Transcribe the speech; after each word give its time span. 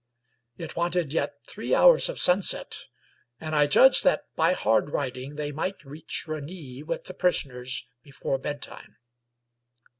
It 0.57 0.75
wanted 0.75 1.13
yet 1.13 1.35
three 1.47 1.75
hours 1.75 2.09
of 2.09 2.19
sunset, 2.19 2.85
and 3.39 3.55
I 3.55 3.67
judged 3.67 4.03
that, 4.03 4.23
by 4.35 4.53
hard 4.53 4.89
riding, 4.89 5.35
they 5.35 5.51
might 5.51 5.85
reach 5.85 6.25
Rosny 6.27 6.81
with 6.81 7.03
their 7.03 7.13
prisoners 7.15 7.85
before 8.01 8.39
bedtime. 8.39 8.97